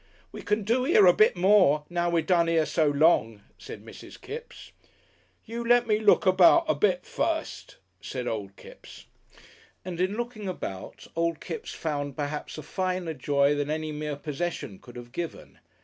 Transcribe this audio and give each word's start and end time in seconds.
"We 0.31 0.41
can 0.41 0.63
do 0.63 0.83
here 0.83 1.05
a 1.05 1.13
bit 1.13 1.35
more, 1.37 1.85
now 1.87 2.09
we 2.09 2.23
done 2.23 2.47
here 2.47 2.65
so 2.65 2.87
long," 2.87 3.43
said 3.59 3.85
Mrs. 3.85 4.19
Kipps. 4.19 4.71
"You 5.45 5.63
lemme 5.63 5.99
look 5.99 6.25
about 6.25 6.65
a 6.67 6.73
bit 6.73 7.05
fust," 7.05 7.75
said 8.01 8.25
old 8.27 8.55
Kipps. 8.55 9.05
And 9.85 10.01
in 10.01 10.17
looking 10.17 10.47
about 10.47 11.05
old 11.15 11.39
Kipps 11.39 11.71
found 11.75 12.17
perhaps 12.17 12.57
a 12.57 12.63
finer 12.63 13.13
joy 13.13 13.53
than 13.53 13.69
any 13.69 13.91
mere 13.91 14.15
possession 14.15 14.79
could 14.79 14.95
have 14.95 15.11
given. 15.11 15.59